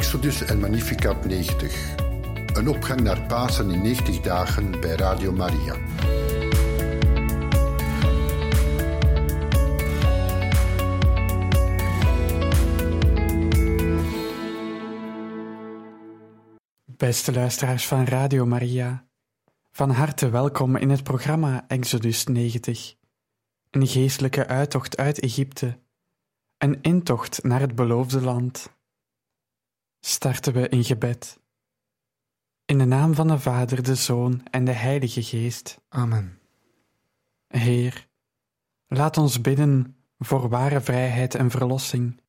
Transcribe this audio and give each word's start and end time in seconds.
Exodus 0.00 0.42
en 0.42 0.60
Magnificat 0.60 1.24
90. 1.24 1.94
Een 2.54 2.68
opgang 2.68 3.00
naar 3.00 3.26
Pasen 3.26 3.70
in 3.70 3.82
90 3.82 4.20
dagen 4.20 4.80
bij 4.80 4.94
Radio 4.94 5.32
Maria. 5.32 5.76
Beste 16.84 17.32
luisteraars 17.32 17.86
van 17.86 18.04
Radio 18.04 18.46
Maria, 18.46 19.06
van 19.70 19.90
harte 19.90 20.30
welkom 20.30 20.76
in 20.76 20.90
het 20.90 21.02
programma 21.02 21.64
Exodus 21.68 22.24
90. 22.24 22.94
Een 23.70 23.86
geestelijke 23.86 24.46
uittocht 24.46 24.96
uit 24.96 25.20
Egypte, 25.20 25.78
een 26.58 26.78
intocht 26.82 27.42
naar 27.42 27.60
het 27.60 27.74
beloofde 27.74 28.20
land. 28.20 28.79
Starten 30.00 30.52
we 30.52 30.68
in 30.68 30.84
gebed. 30.84 31.40
In 32.64 32.78
de 32.78 32.84
naam 32.84 33.14
van 33.14 33.28
de 33.28 33.38
Vader, 33.38 33.82
de 33.82 33.94
Zoon 33.94 34.46
en 34.50 34.64
de 34.64 34.72
Heilige 34.72 35.22
Geest. 35.22 35.80
Amen. 35.88 36.40
Heer, 37.46 38.08
laat 38.86 39.16
ons 39.16 39.40
bidden 39.40 39.96
voor 40.18 40.48
ware 40.48 40.80
vrijheid 40.80 41.34
en 41.34 41.50
verlossing 41.50 42.20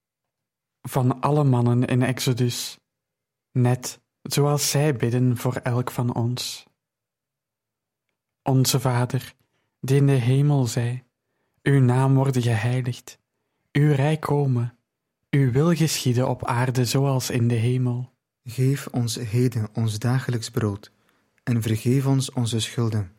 van 0.81 1.21
alle 1.21 1.43
mannen 1.43 1.85
in 1.85 2.03
Exodus, 2.03 2.79
net 3.51 4.01
zoals 4.21 4.69
zij 4.69 4.95
bidden 4.95 5.37
voor 5.37 5.55
elk 5.55 5.91
van 5.91 6.15
ons. 6.15 6.65
Onze 8.43 8.79
Vader, 8.79 9.35
die 9.79 9.97
in 9.97 10.05
de 10.05 10.11
hemel 10.11 10.65
zij, 10.65 11.05
uw 11.61 11.79
naam 11.79 12.15
worden 12.15 12.41
geheiligd, 12.41 13.19
uw 13.71 13.93
rijk 13.93 14.21
komen, 14.21 14.77
uw 15.31 15.51
wil 15.51 15.75
geschieden 15.75 16.29
op 16.29 16.45
aarde 16.45 16.85
zoals 16.85 17.29
in 17.29 17.47
de 17.47 17.55
hemel. 17.55 18.09
Geef 18.43 18.87
ons 18.87 19.15
heden 19.15 19.67
ons 19.73 19.99
dagelijks 19.99 20.49
brood, 20.49 20.91
en 21.43 21.61
vergeef 21.61 22.05
ons 22.05 22.31
onze 22.31 22.59
schulden, 22.59 23.11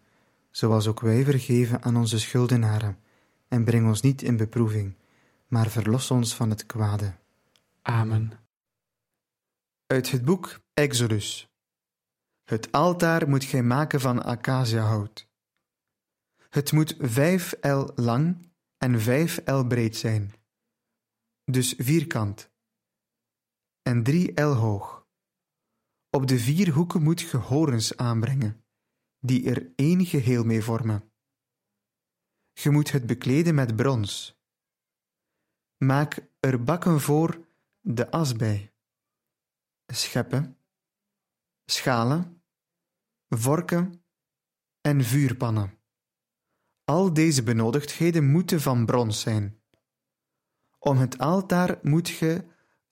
zoals 0.50 0.86
ook 0.86 1.00
wij 1.00 1.24
vergeven 1.24 1.82
aan 1.82 1.96
onze 1.96 2.18
schuldenaren, 2.18 2.98
en 3.48 3.64
breng 3.64 3.86
ons 3.86 4.00
niet 4.00 4.22
in 4.22 4.36
beproeving, 4.36 4.96
maar 5.46 5.68
verlos 5.68 6.10
ons 6.10 6.34
van 6.34 6.50
het 6.50 6.66
kwade. 6.66 7.14
Amen. 7.82 8.32
Uit 9.86 10.10
het 10.10 10.24
boek 10.24 10.60
Exodus. 10.74 11.48
Het 12.44 12.72
altaar 12.72 13.28
moet 13.28 13.44
gij 13.44 13.62
maken 13.62 14.00
van 14.00 14.22
acaciahout. 14.22 15.28
Het 16.48 16.72
moet 16.72 16.96
vijf 16.98 17.52
el 17.52 17.92
lang 17.94 18.36
en 18.78 19.00
vijf 19.00 19.38
el 19.38 19.66
breed 19.66 19.96
zijn, 19.96 20.32
dus 21.44 21.74
vierkant, 21.78 22.50
en 23.82 24.02
drie 24.02 24.34
el 24.34 24.54
hoog. 24.54 25.06
Op 26.10 26.26
de 26.26 26.38
vier 26.38 26.70
hoeken 26.70 27.02
moet 27.02 27.20
ge 27.20 27.36
horens 27.36 27.96
aanbrengen, 27.96 28.64
die 29.18 29.50
er 29.50 29.72
één 29.76 30.06
geheel 30.06 30.44
mee 30.44 30.62
vormen. 30.62 31.12
Ge 32.52 32.70
moet 32.70 32.90
het 32.92 33.06
bekleden 33.06 33.54
met 33.54 33.76
brons. 33.76 34.40
Maak 35.76 36.28
er 36.40 36.62
bakken 36.62 37.00
voor 37.00 37.46
de 37.80 38.10
as 38.10 38.36
bij, 38.36 38.74
scheppen, 39.86 40.58
schalen, 41.64 42.42
vorken 43.28 44.04
en 44.80 45.04
vuurpannen. 45.04 45.78
Al 46.84 47.12
deze 47.12 47.42
benodigdheden 47.42 48.30
moeten 48.30 48.60
van 48.60 48.86
brons 48.86 49.20
zijn. 49.20 49.61
Om 50.84 50.98
het 50.98 51.18
altaar 51.18 51.78
moet 51.82 52.08
ge 52.08 52.44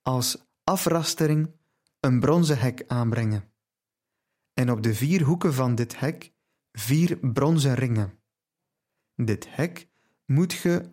als 0.02 0.46
afrastering 0.64 1.54
een 2.00 2.20
bronzen 2.20 2.58
hek 2.58 2.84
aanbrengen. 2.86 3.52
En 4.52 4.70
op 4.70 4.82
de 4.82 4.94
vier 4.94 5.22
hoeken 5.22 5.54
van 5.54 5.74
dit 5.74 5.98
hek 5.98 6.32
vier 6.72 7.18
bronzen 7.32 7.74
ringen. 7.74 8.18
Dit 9.14 9.54
hek 9.54 9.88
moet 10.26 10.52
ge 10.52 10.90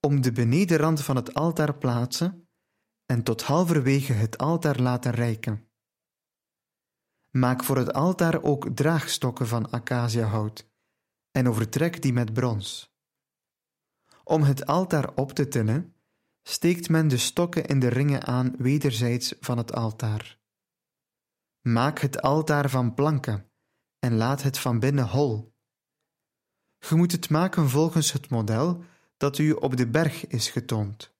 om 0.00 0.20
de 0.20 0.32
benedenrand 0.32 1.04
van 1.04 1.16
het 1.16 1.34
altaar 1.34 1.74
plaatsen 1.74 2.48
en 3.06 3.22
tot 3.22 3.42
halverwege 3.42 4.12
het 4.12 4.38
altaar 4.38 4.80
laten 4.80 5.12
reiken. 5.12 5.68
Maak 7.30 7.64
voor 7.64 7.76
het 7.76 7.92
altaar 7.92 8.42
ook 8.42 8.68
draagstokken 8.74 9.46
van 9.46 9.70
acaciahout 9.70 10.70
en 11.30 11.48
overtrek 11.48 12.02
die 12.02 12.12
met 12.12 12.32
brons. 12.32 12.96
Om 14.24 14.42
het 14.42 14.66
altaar 14.66 15.14
op 15.14 15.32
te 15.32 15.48
tillen, 15.48 15.92
steekt 16.48 16.88
men 16.88 17.08
de 17.08 17.18
stokken 17.18 17.66
in 17.66 17.80
de 17.80 17.88
ringen 17.88 18.24
aan 18.24 18.54
wederzijds 18.58 19.34
van 19.40 19.58
het 19.58 19.72
altaar. 19.72 20.38
Maak 21.60 21.98
het 21.98 22.22
altaar 22.22 22.70
van 22.70 22.94
planken 22.94 23.50
en 23.98 24.16
laat 24.16 24.42
het 24.42 24.58
van 24.58 24.78
binnen 24.78 25.08
hol. 25.08 25.56
Je 26.78 26.94
moet 26.94 27.12
het 27.12 27.30
maken 27.30 27.68
volgens 27.68 28.12
het 28.12 28.30
model 28.30 28.84
dat 29.16 29.38
u 29.38 29.52
op 29.52 29.76
de 29.76 29.88
berg 29.88 30.26
is 30.26 30.50
getoond. 30.50 31.16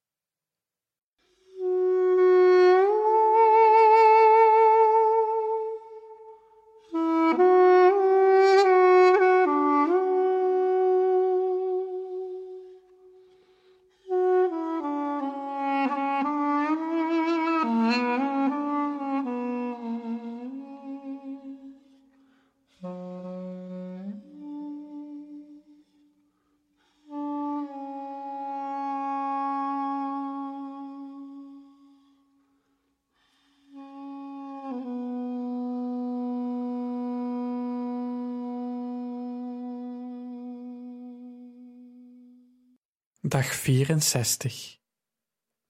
Dag 43.28 43.54
64. 43.54 44.78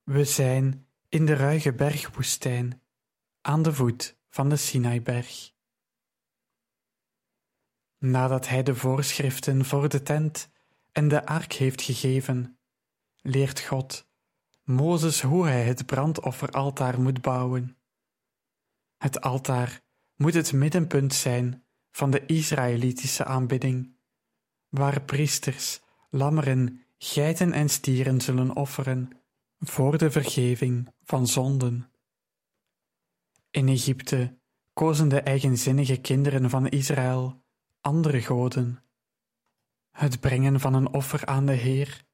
We 0.02 0.24
zijn 0.24 0.86
in 1.08 1.26
de 1.26 1.34
ruige 1.34 1.72
bergwoestijn, 1.72 2.82
aan 3.40 3.62
de 3.62 3.74
voet 3.74 4.18
van 4.28 4.48
de 4.48 4.56
Sinaiberg. 4.56 5.52
Nadat 7.98 8.48
hij 8.48 8.62
de 8.62 8.74
voorschriften 8.74 9.64
voor 9.64 9.88
de 9.88 10.02
tent 10.02 10.50
en 10.92 11.08
de 11.08 11.26
ark 11.26 11.52
heeft 11.52 11.82
gegeven, 11.82 12.58
leert 13.16 13.60
God 13.60 14.08
Mozes 14.62 15.22
hoe 15.22 15.46
hij 15.46 15.64
het 15.64 15.86
brandofferaltaar 15.86 17.00
moet 17.00 17.20
bouwen. 17.20 17.78
Het 18.96 19.20
altaar 19.20 19.80
moet 20.14 20.34
het 20.34 20.52
middenpunt 20.52 21.14
zijn 21.14 21.64
van 21.90 22.10
de 22.10 22.26
Israëlitische 22.26 23.24
aanbidding, 23.24 23.96
waar 24.68 25.02
priesters 25.02 25.80
lammeren 26.10 26.82
geiten 26.98 27.52
en 27.52 27.68
stieren 27.68 28.20
zullen 28.20 28.56
offeren 28.56 29.10
voor 29.58 29.98
de 29.98 30.10
vergeving 30.10 30.94
van 31.04 31.26
zonden. 31.26 31.92
In 33.50 33.68
Egypte 33.68 34.38
kozen 34.72 35.08
de 35.08 35.20
eigenzinnige 35.20 35.96
kinderen 35.96 36.50
van 36.50 36.68
Israël 36.68 37.42
andere 37.80 38.22
goden. 38.22 38.82
Het 39.90 40.20
brengen 40.20 40.60
van 40.60 40.74
een 40.74 40.92
offer 40.92 41.26
aan 41.26 41.46
de 41.46 41.52
Heer 41.52 42.04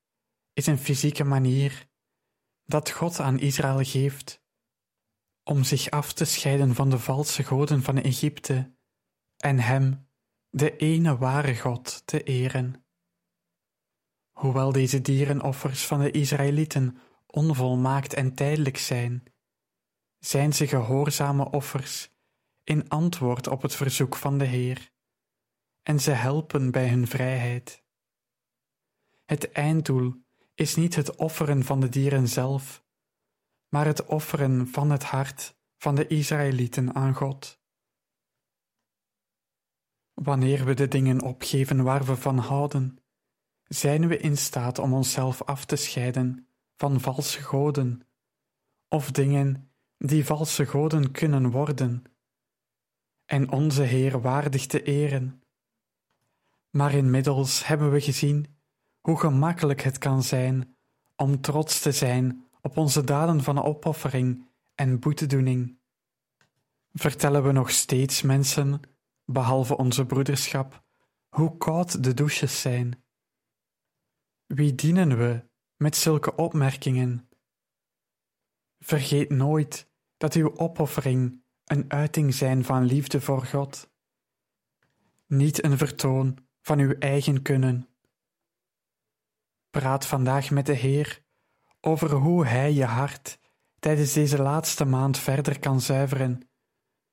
is 0.53 0.67
een 0.67 0.79
fysieke 0.79 1.25
manier 1.25 1.89
dat 2.65 2.91
God 2.91 3.21
aan 3.21 3.39
Israël 3.39 3.85
geeft 3.85 4.43
om 5.43 5.65
zich 5.65 5.91
af 5.91 6.13
te 6.13 6.25
scheiden 6.25 6.75
van 6.75 6.91
de 6.91 6.99
valse 6.99 7.43
goden 7.43 7.83
van 7.83 7.99
Egypte 7.99 8.75
en 9.37 9.59
Hem, 9.59 10.09
de 10.49 10.77
ene 10.77 11.17
ware 11.17 11.57
God, 11.57 12.07
te 12.07 12.23
eren. 12.23 12.84
Hoewel 14.35 14.73
deze 14.73 15.01
dierenoffers 15.01 15.87
van 15.87 16.01
de 16.01 16.11
Israëlieten 16.11 16.99
onvolmaakt 17.27 18.15
en 18.15 18.35
tijdelijk 18.35 18.79
zijn, 18.79 19.23
zijn 20.19 20.53
ze 20.53 20.67
gehoorzame 20.67 21.51
offers 21.51 22.11
in 22.65 22.89
antwoord 22.89 23.47
op 23.47 23.63
het 23.63 23.75
verzoek 23.75 24.17
van 24.17 24.39
de 24.39 24.45
Heer, 24.45 24.91
en 25.83 26.01
ze 26.01 26.11
helpen 26.11 26.71
bij 26.71 26.89
hun 26.89 27.07
vrijheid. 27.07 27.83
Het 29.25 29.53
einddoel 29.53 30.15
is 30.55 30.77
niet 30.77 30.95
het 30.95 31.17
offeren 31.17 31.65
van 31.65 31.81
de 31.81 31.89
dieren 31.89 32.29
zelf, 32.29 32.85
maar 33.69 33.87
het 33.87 34.07
offeren 34.07 34.69
van 34.69 34.91
het 34.91 35.03
hart 35.03 35.57
van 35.77 35.95
de 35.95 36.07
Israëlieten 36.07 36.95
aan 36.95 37.15
God. 37.15 37.63
Wanneer 40.13 40.65
we 40.65 40.75
de 40.75 40.89
dingen 40.89 41.23
opgeven 41.23 41.83
waar 41.83 42.05
we 42.05 42.17
van 42.17 42.39
houden, 42.39 43.04
zijn 43.65 44.09
we 44.09 44.17
in 44.17 44.37
staat 44.37 44.79
om 44.79 44.93
onszelf 44.93 45.43
af 45.43 45.65
te 45.65 45.77
scheiden 45.77 46.47
van 46.77 47.01
valse 47.01 47.43
goden 47.43 48.01
of 48.89 49.11
dingen 49.11 49.71
die 49.99 50.25
valse 50.25 50.67
goden 50.67 51.11
kunnen 51.11 51.51
worden, 51.51 52.05
en 53.27 53.53
onze 53.53 53.83
Heer 53.83 54.21
waardig 54.21 54.67
te 54.67 54.83
eren. 54.83 55.43
Maar 56.71 56.95
inmiddels 56.95 57.67
hebben 57.67 57.91
we 57.91 58.01
gezien 58.01 58.47
hoe 59.01 59.19
gemakkelijk 59.19 59.81
het 59.81 59.99
kan 59.99 60.23
zijn 60.23 60.77
om 61.17 61.41
trots 61.41 61.81
te 61.81 61.93
zijn 61.93 62.45
op 62.61 62.77
onze 62.77 63.05
daden 63.05 63.43
van 63.43 63.63
opoffering 63.63 64.49
en 64.75 65.01
boetedoening. 65.01 65.79
Vertellen 66.93 67.43
we 67.43 67.53
nog 67.53 67.71
steeds 67.71 68.23
mensen, 68.23 68.81
behalve 69.25 69.77
onze 69.77 70.07
broederschap, 70.07 70.83
hoe 71.29 71.57
koud 71.57 72.05
de 72.05 72.15
douches 72.15 72.61
zijn? 72.61 73.04
Wie 74.55 74.75
dienen 74.75 75.19
we 75.19 75.49
met 75.77 75.97
zulke 75.97 76.35
opmerkingen? 76.35 77.29
Vergeet 78.79 79.31
nooit 79.31 79.91
dat 80.17 80.35
uw 80.35 80.57
opoffering 80.57 81.43
een 81.65 81.93
uiting 81.93 82.35
zijn 82.35 82.65
van 82.65 82.85
liefde 82.85 83.21
voor 83.21 83.43
God, 83.43 83.91
niet 85.27 85.65
een 85.65 85.79
vertoon 85.79 86.39
van 86.61 86.79
uw 86.79 86.93
eigen 86.99 87.43
kunnen. 87.43 87.89
Praat 89.71 90.07
vandaag 90.07 90.51
met 90.51 90.67
de 90.67 90.75
Heer 90.75 91.25
over 91.81 92.11
hoe 92.13 92.47
Hij 92.47 92.73
je 92.73 92.85
hart 92.85 93.39
tijdens 93.79 94.13
deze 94.13 94.43
laatste 94.43 94.85
maand 94.85 95.19
verder 95.19 95.59
kan 95.59 95.81
zuiveren 95.81 96.49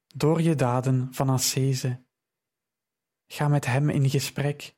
door 0.08 0.42
je 0.42 0.56
daden 0.56 1.14
van 1.14 1.30
ascese. 1.30 2.04
Ga 3.28 3.48
met 3.48 3.66
Hem 3.66 3.90
in 3.90 4.10
gesprek 4.10 4.76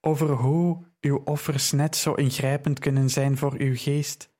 over 0.00 0.30
hoe 0.30 0.92
uw 1.04 1.22
offers 1.24 1.72
net 1.72 1.96
zo 1.96 2.12
ingrijpend 2.12 2.78
kunnen 2.78 3.10
zijn 3.10 3.36
voor 3.36 3.54
uw 3.58 3.76
geest 3.76 4.30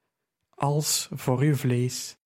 als 0.55 1.09
voor 1.13 1.41
uw 1.41 1.55
vlees. 1.55 2.17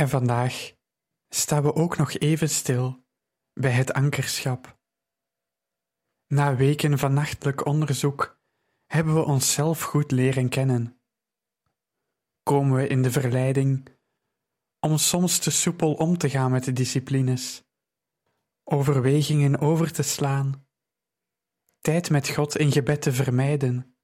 En 0.00 0.08
vandaag 0.08 0.72
staan 1.28 1.62
we 1.62 1.74
ook 1.74 1.96
nog 1.96 2.12
even 2.12 2.50
stil 2.50 3.04
bij 3.52 3.70
het 3.70 3.92
ankerschap. 3.92 4.78
Na 6.26 6.56
weken 6.56 6.98
van 6.98 7.12
nachtelijk 7.12 7.66
onderzoek 7.66 8.40
hebben 8.86 9.14
we 9.14 9.24
onszelf 9.24 9.82
goed 9.82 10.10
leren 10.10 10.48
kennen. 10.48 11.00
Komen 12.42 12.76
we 12.76 12.86
in 12.86 13.02
de 13.02 13.10
verleiding 13.10 13.88
om 14.78 14.98
soms 14.98 15.38
te 15.38 15.50
soepel 15.50 15.94
om 15.94 16.18
te 16.18 16.30
gaan 16.30 16.50
met 16.50 16.64
de 16.64 16.72
disciplines, 16.72 17.64
overwegingen 18.64 19.58
over 19.58 19.92
te 19.92 20.02
slaan, 20.02 20.66
tijd 21.80 22.10
met 22.10 22.28
God 22.28 22.56
in 22.56 22.72
gebed 22.72 23.02
te 23.02 23.12
vermijden, 23.12 23.96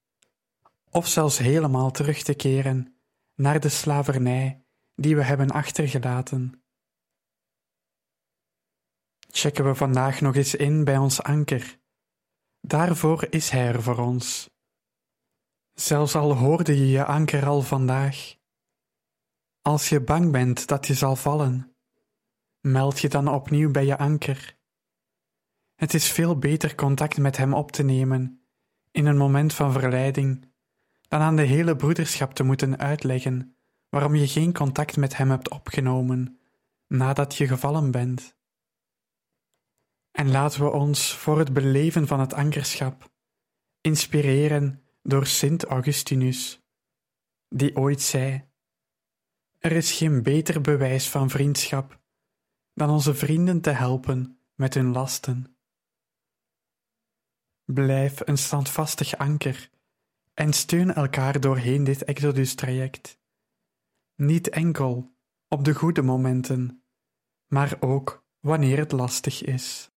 of 0.89 1.07
zelfs 1.07 1.37
helemaal 1.37 1.91
terug 1.91 2.23
te 2.23 2.33
keren 2.33 2.99
naar 3.35 3.59
de 3.59 3.69
slavernij 3.69 4.66
die 4.97 5.15
we 5.15 5.23
hebben 5.23 5.51
achtergelaten. 5.51 6.61
Checken 9.29 9.65
we 9.65 9.75
vandaag 9.75 10.21
nog 10.21 10.35
eens 10.35 10.55
in 10.55 10.83
bij 10.83 10.97
ons 10.97 11.23
anker. 11.23 11.79
Daarvoor 12.61 13.27
is 13.29 13.49
Hij 13.49 13.67
er 13.67 13.83
voor 13.83 13.97
ons. 13.97 14.49
Zelfs 15.73 16.15
al 16.15 16.35
hoorde 16.35 16.77
je 16.77 16.87
je 16.87 17.05
anker 17.05 17.45
al 17.45 17.61
vandaag. 17.61 18.35
Als 19.61 19.89
je 19.89 20.01
bang 20.01 20.31
bent 20.31 20.67
dat 20.67 20.87
je 20.87 20.93
zal 20.93 21.15
vallen, 21.15 21.75
meld 22.59 22.99
je 22.99 23.09
dan 23.09 23.27
opnieuw 23.27 23.71
bij 23.71 23.85
je 23.85 23.97
anker. 23.97 24.57
Het 25.75 25.93
is 25.93 26.11
veel 26.11 26.37
beter 26.37 26.75
contact 26.75 27.17
met 27.17 27.37
Hem 27.37 27.53
op 27.53 27.71
te 27.71 27.83
nemen 27.83 28.47
in 28.91 29.05
een 29.05 29.17
moment 29.17 29.53
van 29.53 29.71
verleiding 29.71 30.51
dan 31.07 31.21
aan 31.21 31.35
de 31.35 31.41
hele 31.41 31.75
broederschap 31.75 32.33
te 32.33 32.43
moeten 32.43 32.77
uitleggen 32.77 33.56
waarom 33.89 34.15
je 34.15 34.27
geen 34.27 34.53
contact 34.53 34.97
met 34.97 35.17
Hem 35.17 35.29
hebt 35.29 35.49
opgenomen 35.49 36.39
nadat 36.87 37.35
je 37.35 37.47
gevallen 37.47 37.91
bent. 37.91 38.35
En 40.11 40.31
laten 40.31 40.63
we 40.63 40.71
ons 40.71 41.13
voor 41.15 41.39
het 41.39 41.53
beleven 41.53 42.07
van 42.07 42.19
het 42.19 42.33
ankerschap 42.33 43.11
inspireren 43.81 44.83
door 45.01 45.25
Sint 45.25 45.65
Augustinus, 45.65 46.61
die 47.49 47.75
ooit 47.75 48.01
zei: 48.01 48.49
Er 49.59 49.71
is 49.71 49.91
geen 49.91 50.23
beter 50.23 50.61
bewijs 50.61 51.09
van 51.09 51.29
vriendschap 51.29 51.99
dan 52.73 52.89
onze 52.89 53.15
vrienden 53.15 53.61
te 53.61 53.69
helpen 53.69 54.41
met 54.55 54.73
hun 54.73 54.91
lasten. 54.91 55.57
Blijf 57.63 58.27
een 58.27 58.37
standvastig 58.37 59.17
anker 59.17 59.69
en 60.33 60.53
steun 60.53 60.93
elkaar 60.93 61.39
doorheen 61.39 61.83
dit 61.83 62.03
Exodus-traject 62.03 63.16
niet 64.17 64.49
enkel 64.49 65.15
op 65.47 65.65
de 65.65 65.73
goede 65.73 66.01
momenten, 66.01 66.83
maar 67.47 67.77
ook 67.79 68.25
wanneer 68.39 68.77
het 68.77 68.91
lastig 68.91 69.43
is. 69.43 69.91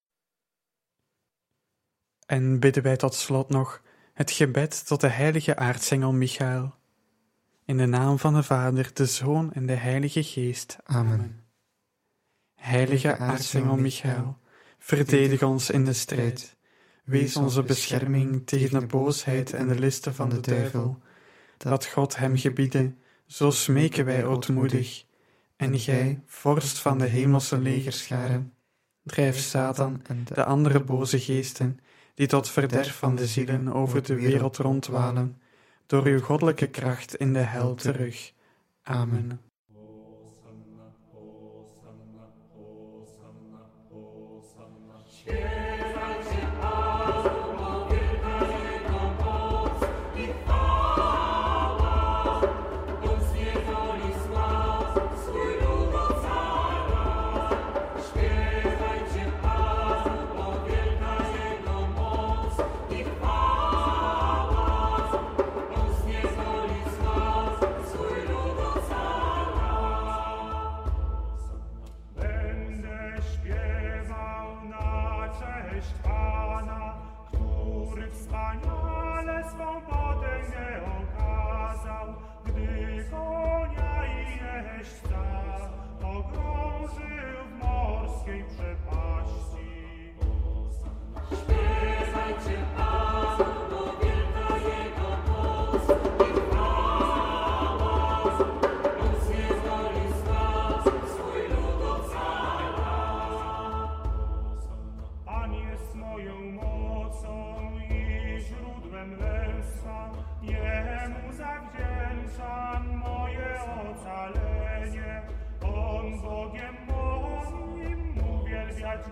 En 2.26 2.60
bidden 2.60 2.82
wij 2.82 2.96
tot 2.96 3.14
slot 3.14 3.48
nog 3.48 3.82
het 4.12 4.30
gebed 4.30 4.87
tot 4.87 5.00
de 5.00 5.08
heilige 5.08 5.56
aartsengel 5.56 6.12
Michael. 6.12 6.75
In 7.64 7.76
de 7.76 7.87
naam 7.87 8.18
van 8.18 8.34
de 8.34 8.42
Vader, 8.42 8.90
de 8.94 9.06
Zoon 9.06 9.52
en 9.52 9.66
de 9.66 9.75
Heilige 9.75 10.22
Geest. 10.22 10.76
Amen. 10.84 11.44
Heilige 12.54 13.16
aartsengel 13.16 13.76
Michael, 13.76 14.38
verdedig 14.78 15.42
ons 15.42 15.70
in 15.70 15.84
de 15.84 15.92
strijd. 15.92 16.56
Wees 17.04 17.37
onze 17.37 17.62
bescherming 17.62 18.46
tegen 18.46 18.80
de 18.80 18.87
boosheid 18.87 19.52
en 19.52 19.68
de 19.68 19.78
listen 19.78 20.14
van 20.14 20.28
de 20.28 20.40
duivel. 20.40 20.98
Dat 21.56 21.87
God 21.87 22.16
hem 22.16 22.37
gebieden 22.37 22.98
zo 23.28 23.50
smeken 23.50 24.04
wij 24.04 24.25
ootmoedig. 24.25 25.04
En 25.56 25.78
gij, 25.78 26.23
vorst 26.26 26.78
van 26.78 26.99
de 26.99 27.06
hemelse 27.06 27.58
legerscharen, 27.58 28.52
drijf 29.02 29.38
Satan 29.38 30.00
en 30.06 30.25
de 30.25 30.44
andere 30.44 30.85
boze 30.85 31.20
geesten, 31.20 31.78
die 32.14 32.26
tot 32.26 32.50
verderf 32.50 32.99
van 32.99 33.16
de 33.16 33.26
zielen 33.26 33.73
over 33.73 34.02
de 34.02 34.14
wereld 34.14 34.56
rondwalen, 34.56 35.40
door 35.87 36.04
uw 36.04 36.20
goddelijke 36.20 36.66
kracht 36.66 37.14
in 37.14 37.32
de 37.32 37.38
hel 37.38 37.75
terug. 37.75 38.32
Amen. 38.82 39.48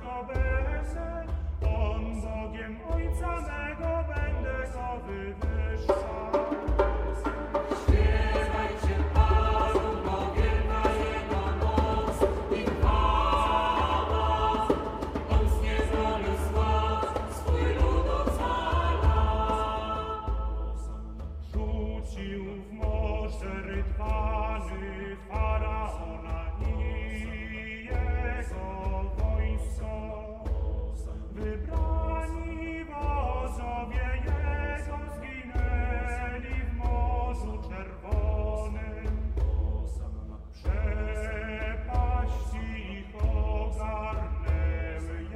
go 0.03 0.25
back. 0.29 0.46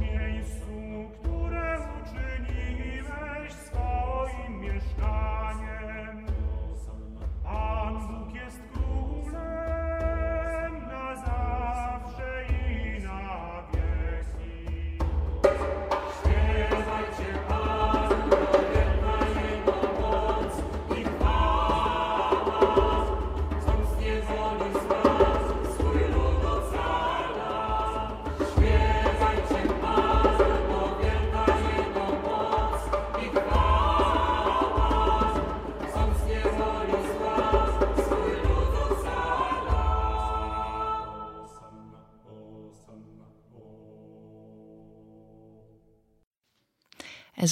miejscu, 0.00 1.10
które 1.20 1.78
uczyniłeś 2.02 3.52
swoim 3.52 4.60
mieszkaniem. 4.60 5.31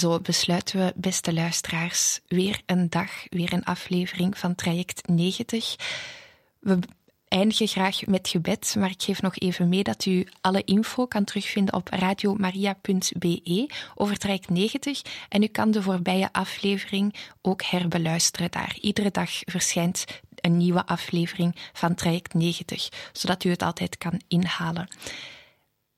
Zo 0.01 0.19
besluiten 0.19 0.79
we, 0.79 0.93
beste 0.95 1.33
luisteraars, 1.33 2.19
weer 2.27 2.61
een 2.65 2.89
dag, 2.89 3.11
weer 3.29 3.53
een 3.53 3.63
aflevering 3.63 4.37
van 4.37 4.55
Traject 4.55 5.07
90. 5.07 5.75
We 6.59 6.79
eindigen 7.27 7.67
graag 7.67 8.05
met 8.05 8.27
gebed, 8.27 8.75
maar 8.79 8.89
ik 8.89 9.01
geef 9.01 9.21
nog 9.21 9.37
even 9.37 9.69
mee 9.69 9.83
dat 9.83 10.05
u 10.05 10.27
alle 10.41 10.63
info 10.63 11.05
kan 11.05 11.23
terugvinden 11.23 11.73
op 11.73 11.87
radiomaria.be 11.87 13.69
over 13.95 14.17
Traject 14.17 14.49
90 14.49 15.01
en 15.29 15.43
u 15.43 15.47
kan 15.47 15.71
de 15.71 15.81
voorbije 15.81 16.29
aflevering 16.31 17.15
ook 17.41 17.63
herbeluisteren 17.63 18.51
daar. 18.51 18.77
Iedere 18.81 19.11
dag 19.11 19.29
verschijnt 19.45 20.05
een 20.35 20.57
nieuwe 20.57 20.85
aflevering 20.85 21.55
van 21.73 21.95
Traject 21.95 22.33
90, 22.33 22.89
zodat 23.11 23.43
u 23.43 23.49
het 23.49 23.61
altijd 23.61 23.97
kan 23.97 24.21
inhalen. 24.27 24.87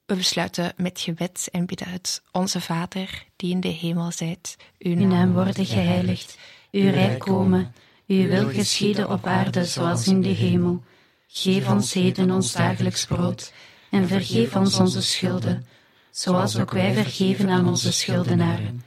We 0.06 0.16
besluiten 0.16 0.74
met 0.78 1.00
gebed 1.00 1.50
en 1.52 1.66
bidden 1.66 1.90
het. 1.90 2.22
Onze 2.32 2.62
Vader, 2.62 3.26
die 3.36 3.52
in 3.52 3.60
de 3.60 3.68
hemel 3.68 4.12
zijt, 4.12 4.56
uw 4.80 4.96
naam 4.96 5.34
worden 5.34 5.66
geheiligd, 5.66 6.38
uw 6.72 6.92
rijk 6.92 7.20
komen, 7.20 7.74
uw 8.08 8.28
wil 8.28 8.50
geschieden 8.50 9.10
op 9.10 9.26
aarde 9.26 9.66
zoals 9.66 10.08
in 10.08 10.22
de 10.22 10.30
hemel. 10.30 10.84
Geef 11.28 11.70
ons 11.70 11.94
heden 11.94 12.32
ons 12.32 12.52
dagelijks 12.52 13.06
brood 13.06 13.54
en 13.90 14.08
vergeef 14.08 14.56
ons 14.56 14.80
onze 14.80 15.02
schulden, 15.02 15.66
zoals 16.12 16.60
ook 16.60 16.72
wij 16.72 16.94
vergeven 16.94 17.50
aan 17.50 17.68
onze 17.68 17.92
schuldenaren. 17.92 18.84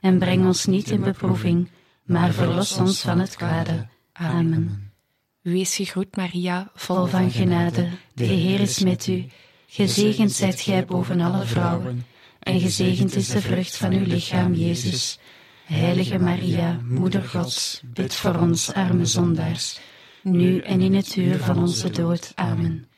En 0.00 0.18
breng 0.18 0.46
ons 0.46 0.66
niet 0.66 0.90
in 0.90 1.00
beproeving, 1.00 1.68
maar 2.02 2.32
verlos 2.32 2.76
ons 2.76 3.00
van 3.00 3.18
het 3.18 3.36
kwade. 3.36 3.86
Amen. 4.12 4.92
Wees 5.40 5.76
gegroet, 5.76 6.16
Maria, 6.16 6.70
vol 6.74 7.06
van 7.06 7.30
genade. 7.30 7.88
De 8.14 8.24
Heer 8.24 8.60
is 8.60 8.78
met 8.78 9.06
u. 9.06 9.26
Gezegend 9.72 10.32
zijt 10.32 10.60
gij 10.60 10.84
boven 10.84 11.20
alle 11.20 11.46
vrouwen, 11.46 12.06
en 12.38 12.60
gezegend 12.60 13.14
is 13.14 13.28
de 13.28 13.40
vrucht 13.40 13.76
van 13.76 13.92
uw 13.92 14.04
lichaam, 14.04 14.54
Jezus. 14.54 15.18
Heilige 15.64 16.18
Maria, 16.18 16.80
Moeder 16.84 17.22
Gods, 17.22 17.80
bid 17.84 18.14
voor 18.14 18.34
ons 18.34 18.72
arme 18.72 19.04
zondaars, 19.04 19.80
nu 20.22 20.58
en 20.58 20.80
in 20.80 20.94
het 20.94 21.16
uur 21.16 21.38
van 21.38 21.58
onze 21.58 21.90
dood. 21.90 22.32
Amen. 22.34 22.88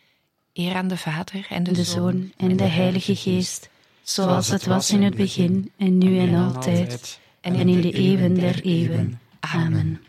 Eer 0.53 0.75
aan 0.75 0.89
de 0.89 0.97
Vader 0.97 1.47
en 1.49 1.63
de, 1.63 1.73
de 1.73 1.85
Zoon 1.85 2.33
en 2.37 2.57
de 2.57 2.65
Heilige 2.65 3.17
Geest, 3.17 3.71
zoals 4.03 4.49
het 4.49 4.65
was 4.65 4.91
in 4.91 5.03
het 5.03 5.17
begin 5.17 5.71
en 5.77 5.99
nu 5.99 6.19
en 6.19 6.35
altijd, 6.35 7.21
en 7.41 7.55
in 7.55 7.81
de 7.81 7.93
eeuwen 7.93 8.35
der 8.35 8.63
eeuwen. 8.63 9.21
Amen. 9.41 10.01